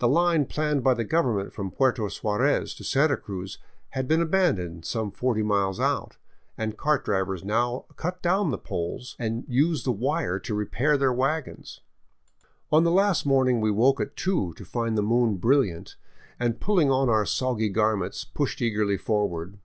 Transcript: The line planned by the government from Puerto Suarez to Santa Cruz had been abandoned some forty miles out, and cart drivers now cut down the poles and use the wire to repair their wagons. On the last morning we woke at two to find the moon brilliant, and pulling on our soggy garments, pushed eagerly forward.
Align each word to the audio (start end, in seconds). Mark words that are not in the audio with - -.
The 0.00 0.08
line 0.08 0.46
planned 0.46 0.82
by 0.82 0.94
the 0.94 1.04
government 1.04 1.52
from 1.52 1.70
Puerto 1.70 2.08
Suarez 2.08 2.74
to 2.74 2.82
Santa 2.82 3.16
Cruz 3.16 3.58
had 3.90 4.08
been 4.08 4.20
abandoned 4.20 4.84
some 4.84 5.12
forty 5.12 5.44
miles 5.44 5.78
out, 5.78 6.16
and 6.58 6.76
cart 6.76 7.04
drivers 7.04 7.44
now 7.44 7.84
cut 7.94 8.20
down 8.20 8.50
the 8.50 8.58
poles 8.58 9.14
and 9.16 9.44
use 9.46 9.84
the 9.84 9.92
wire 9.92 10.40
to 10.40 10.56
repair 10.56 10.98
their 10.98 11.12
wagons. 11.12 11.82
On 12.72 12.82
the 12.82 12.90
last 12.90 13.24
morning 13.24 13.60
we 13.60 13.70
woke 13.70 14.00
at 14.00 14.16
two 14.16 14.54
to 14.54 14.64
find 14.64 14.98
the 14.98 15.02
moon 15.04 15.36
brilliant, 15.36 15.94
and 16.40 16.58
pulling 16.58 16.90
on 16.90 17.08
our 17.08 17.24
soggy 17.24 17.68
garments, 17.68 18.24
pushed 18.24 18.60
eagerly 18.60 18.96
forward. 18.96 19.60